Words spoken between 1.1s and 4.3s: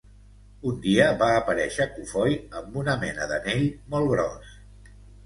va aparèixer cofoi amb una mena d'anell molt